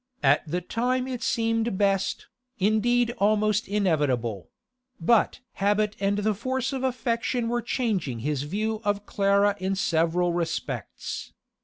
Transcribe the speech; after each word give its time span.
At 0.23 0.47
the 0.47 0.61
time 0.61 1.07
it 1.07 1.21
seemed 1.21 1.77
best, 1.77 2.25
indeed 2.57 3.11
almost 3.19 3.67
inevitable; 3.67 4.49
but 4.99 5.41
habit 5.61 5.95
and 5.99 6.17
the 6.17 6.33
force 6.33 6.73
of 6.73 6.83
affection 6.83 7.47
were 7.47 7.61
changing 7.61 8.21
his 8.21 8.41
view 8.41 8.81
of 8.83 9.05
Clara 9.05 9.55
in 9.59 9.75
several 9.75 10.33
respects. 10.33 11.33